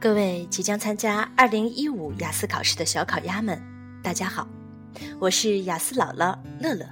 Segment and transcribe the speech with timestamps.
[0.00, 3.62] 各位即将参加二零一五雅思考试的小烤鸭们，
[4.02, 4.48] 大家好，
[5.18, 6.88] 我是雅思姥姥乐乐。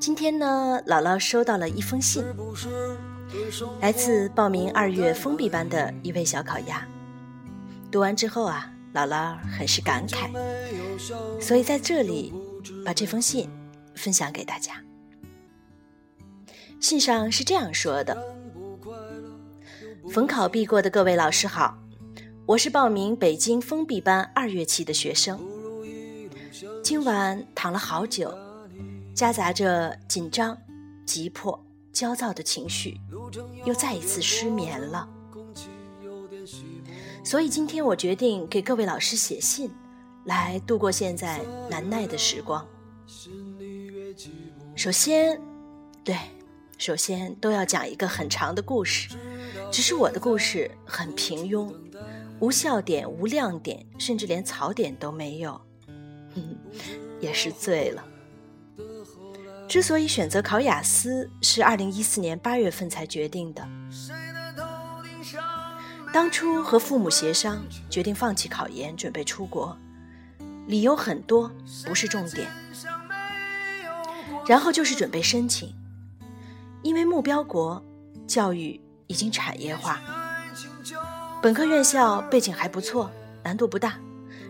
[0.00, 2.24] 今天呢，姥姥收到了一封信，
[3.82, 6.88] 来自报名二月封闭班的一位小烤鸭。
[7.92, 10.30] 读完之后啊，姥姥很是感慨，
[11.38, 12.32] 所以在这里
[12.82, 13.46] 把这封信
[13.94, 14.72] 分享给大家。
[16.80, 18.33] 信上是这样说的。
[20.14, 21.76] 逢考必过的各位老师好，
[22.46, 25.44] 我是报名北京封闭班二学期的学生。
[26.84, 28.32] 今晚躺了好久，
[29.12, 30.56] 夹杂着紧张、
[31.04, 31.60] 急迫、
[31.92, 32.96] 焦躁的情绪，
[33.64, 35.08] 又再一次失眠了。
[37.24, 39.68] 所以今天我决定给各位老师写信，
[40.26, 42.64] 来度过现在难耐的时光。
[44.76, 45.42] 首先，
[46.04, 46.16] 对，
[46.78, 49.08] 首先都要讲一个很长的故事。
[49.70, 51.72] 只是我的故事很平庸，
[52.40, 55.60] 无笑点，无亮点，甚至连槽点都没有，
[57.20, 58.04] 也是醉了。
[59.66, 63.66] 之所以选择考雅思，是二零一四年八月份才决定的。
[66.12, 69.76] 当初和父母协商，决定放弃考研，准备出国，
[70.66, 71.50] 理由很多，
[71.86, 72.48] 不是重点。
[74.46, 75.74] 然后就是准备申请，
[76.82, 77.82] 因为目标国
[78.26, 78.80] 教育。
[79.06, 80.00] 已经产业化，
[81.42, 83.10] 本科院校背景还不错，
[83.42, 83.98] 难度不大，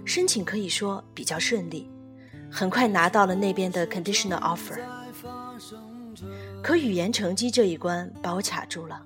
[0.04, 1.90] 申请可以说比较顺利，
[2.50, 4.80] 很快拿到了那边的 conditional offer。
[6.62, 9.02] 可语言成绩这一关把我卡住了。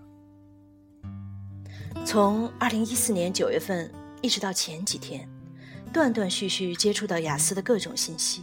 [2.05, 3.91] 从二零一四年九月份
[4.21, 5.29] 一直到前几天，
[5.93, 8.43] 断断续续接触到雅思的各种信息，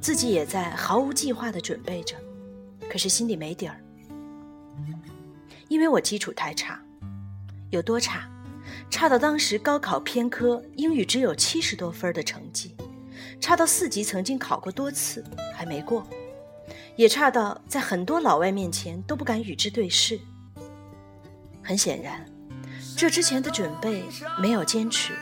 [0.00, 2.16] 自己也在毫无计划的准备着，
[2.88, 3.80] 可是心里没底儿。
[5.68, 6.80] 因为我基础太差，
[7.70, 8.28] 有多差？
[8.90, 12.74] 差到当时高考偏科英语只有七十多分的成绩，
[13.38, 15.22] 差到四级曾经考过多次
[15.54, 16.06] 还没过，
[16.96, 20.18] 也差到在很多老外面前都不敢与之对视。
[21.62, 22.24] 很显然，
[22.96, 24.04] 这之前的准备
[24.40, 25.12] 没有坚持，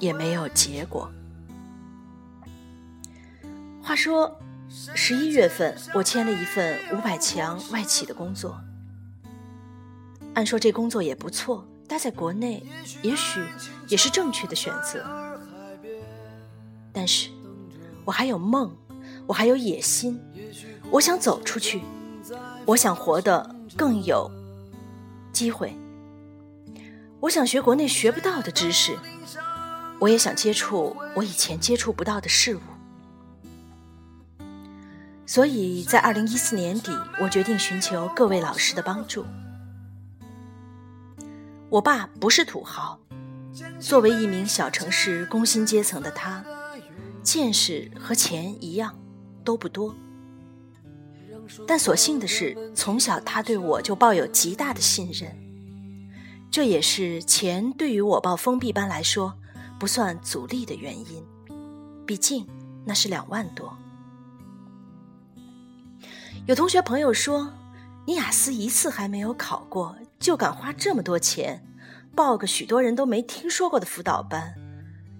[0.00, 1.10] 也没有结果。
[3.82, 4.40] 话说，
[4.94, 8.58] 十一月份我签了一份五百强外企的工作。
[10.34, 12.64] 按说这工作也不错，待在国内
[13.02, 13.40] 也许
[13.88, 15.04] 也是正确的选择。
[16.92, 17.30] 但是，
[18.04, 18.76] 我还有梦，
[19.26, 20.20] 我还有野心，
[20.90, 21.82] 我想走出去，
[22.66, 24.30] 我想活得更有
[25.32, 25.74] 机会。
[27.20, 28.98] 我想学国内学不到的知识，
[29.98, 32.60] 我也想接触我以前接触不到的事物。
[35.26, 39.24] 所以在二零一四年底，我决定寻求各位老师的帮助。
[41.74, 43.00] 我爸不是土豪，
[43.80, 46.44] 作为一名小城市工薪阶层的他，
[47.20, 48.96] 见识和钱一样
[49.44, 49.92] 都不多。
[51.66, 55.36] 但所幸的是，从小他对我就抱有极大的信任，
[56.48, 59.34] 这也是钱对于我报封闭班来说
[59.76, 61.26] 不算阻力的原因。
[62.06, 62.46] 毕竟
[62.84, 63.76] 那是两万多。
[66.46, 67.52] 有同学朋友说。
[68.06, 71.64] 你雅思一次还没有考过，就敢花这么多钱
[72.14, 74.54] 报个许多人都没听说过的辅导班，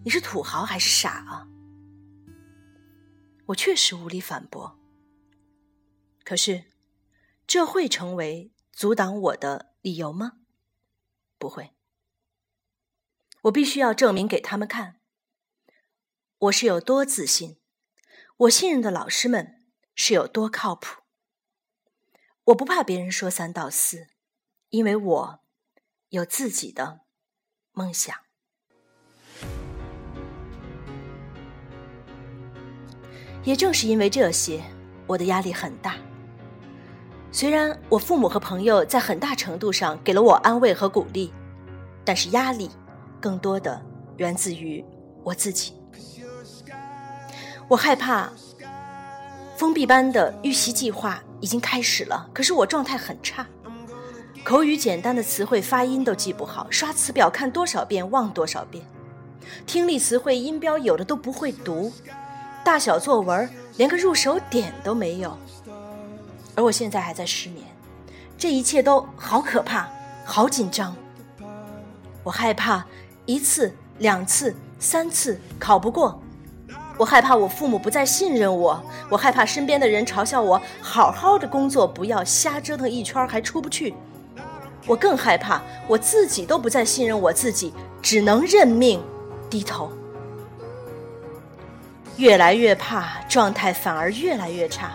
[0.04, 1.48] 你是土豪还是傻啊？
[3.46, 4.78] 我确实无力反驳。
[6.24, 6.64] 可是，
[7.46, 10.38] 这会成为阻挡我的理由吗？
[11.38, 11.74] 不会。
[13.42, 15.00] 我必须要证明给他们看，
[16.38, 17.58] 我是有多自信，
[18.38, 21.02] 我信任的老师们是有多靠谱。
[22.44, 24.08] 我不怕别人说三道四，
[24.74, 25.38] 因为我
[26.08, 27.02] 有自己的
[27.70, 28.12] 梦想。
[33.44, 34.60] 也正是因为这些，
[35.06, 35.94] 我的压力很大。
[37.30, 41.32] 虽然我父母和朋友在很大程度上给了我安慰和鼓励，
[42.04, 42.68] 但是压力
[43.20, 43.80] 更多的
[44.16, 44.84] 源自于
[45.22, 45.80] 我自己。
[47.68, 48.28] 我害怕
[49.56, 51.22] 封闭班的预习计划。
[51.40, 53.46] 已经开始了，可是我状态很差，
[54.44, 58.84] 口语简单的词汇发音都记不好，刷词表看多少遍忘多少遍，
[59.64, 61.90] 听力词汇音标有的都不会读，
[62.62, 63.48] 大小作文
[63.78, 65.34] 连个入手点都没有，
[66.54, 67.64] 而我现在还在失眠，
[68.36, 69.88] 这一切都好可怕，
[70.26, 70.94] 好紧张，
[72.22, 72.84] 我害怕
[73.24, 76.20] 一次、两次、三次考不过。
[76.96, 83.94] 我害怕我父母不再信任我，我害怕身边的人嘲笑我，好好的工作不要瞎折腾一圈还出不去。
[84.86, 87.72] 我更害怕我自己都不再信任我自己，
[88.02, 89.02] 只能认命
[89.48, 89.90] 低头。
[92.16, 94.92] 越来越怕，状态反而越来越差。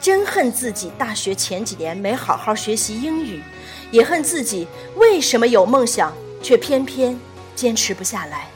[0.00, 3.42] 真恨自己大学前几年没好好学习英语，
[3.90, 4.66] 也恨自己
[4.96, 6.10] 为什么有梦想
[6.42, 7.18] 却偏偏
[7.54, 8.46] 坚持不下来。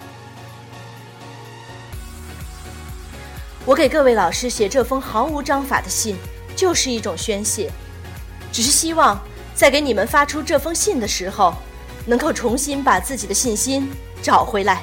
[3.67, 6.17] 我给各位老师写这封毫无章法的信，
[6.56, 7.71] 就是一种宣泄，
[8.51, 9.21] 只是希望
[9.55, 11.55] 在给你们发出这封信的时候，
[12.06, 13.91] 能够重新把自己的信心
[14.23, 14.83] 找回来，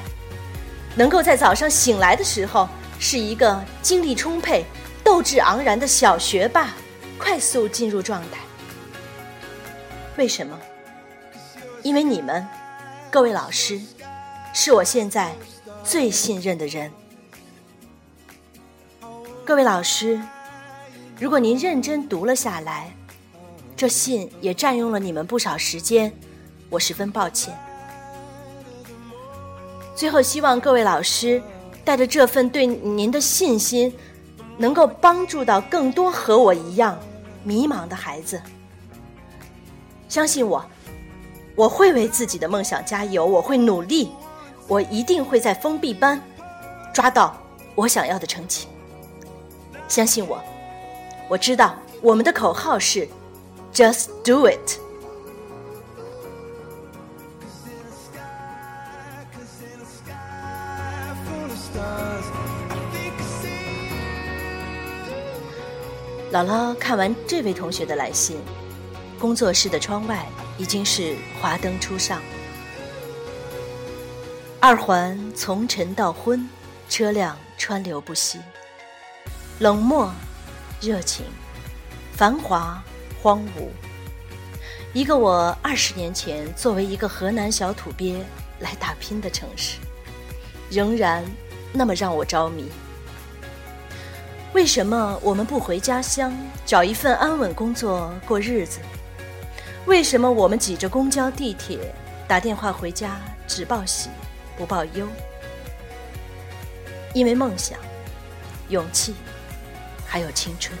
[0.94, 2.68] 能够在早上醒来的时候。
[3.04, 4.64] 是一个精力充沛、
[5.02, 6.68] 斗志昂然的小学霸，
[7.18, 8.38] 快速进入状态。
[10.16, 10.56] 为什么？
[11.82, 12.46] 因为你们，
[13.10, 13.80] 各位老师，
[14.54, 15.34] 是我现在
[15.82, 16.92] 最信任的人。
[19.44, 20.22] 各位老师，
[21.18, 22.94] 如果您认真读了下来，
[23.76, 26.12] 这信也占用了你们不少时间，
[26.70, 27.56] 我十分抱歉。
[29.94, 31.42] 最后，希望各位老师。
[31.84, 33.92] 带着这份对您的信心，
[34.56, 36.96] 能够帮助到更多和我一样
[37.42, 38.40] 迷茫的孩子。
[40.08, 40.64] 相信我，
[41.56, 44.12] 我会为自己的梦想加油，我会努力，
[44.68, 46.22] 我一定会在封闭班
[46.94, 47.36] 抓到
[47.74, 48.68] 我想要的成绩。
[49.88, 50.40] 相信我，
[51.28, 53.08] 我知道我们的口号是
[53.72, 54.78] “Just Do It”。
[66.30, 68.38] 姥姥看完这位同学的来信，
[69.18, 70.26] 工作室的窗外
[70.58, 72.20] 已经是华灯初上。
[74.60, 76.48] 二环从晨到昏，
[76.88, 78.38] 车辆川流不息，
[79.58, 80.10] 冷漠、
[80.80, 81.26] 热情、
[82.12, 82.82] 繁华、
[83.22, 83.68] 荒芜。
[84.92, 88.22] 一个我二十年前作为一个河南小土鳖
[88.58, 89.78] 来打拼的城市，
[90.70, 91.24] 仍然
[91.72, 92.68] 那么让我着迷。
[94.52, 96.36] 为什么我们不回家乡
[96.66, 98.80] 找一份安稳工作过日子？
[99.86, 101.78] 为什么我们挤着公交地铁
[102.28, 104.10] 打电话回家只报喜
[104.58, 105.06] 不报忧？
[107.14, 107.78] 因为梦想、
[108.68, 109.14] 勇气，
[110.06, 110.78] 还有青春。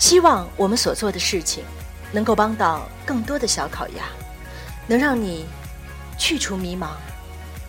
[0.00, 1.62] 希望我们所做的事情
[2.10, 4.06] 能够帮到更多的小烤鸭，
[4.86, 5.46] 能让你
[6.18, 6.88] 去除迷茫，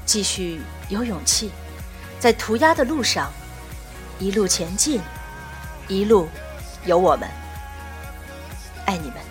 [0.06, 1.52] 继续有勇气。
[2.20, 3.30] 在涂鸦的路上，
[4.18, 5.02] 一路前进，
[5.90, 6.30] 一路
[6.86, 7.30] 有我们，
[8.86, 9.31] 爱你们。